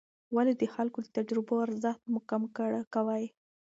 ولې 0.35 0.53
د 0.61 0.63
خلکو 0.73 0.99
د 1.03 1.07
تجربو 1.17 1.55
ارزښت 1.65 2.01
مه 2.13 2.19
کم 2.29 2.43
کوې؟ 2.93 3.25